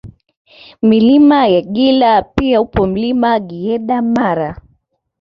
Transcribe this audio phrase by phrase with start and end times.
[0.81, 4.61] Milima ya Gila pia upo Mlima Giyeda Mara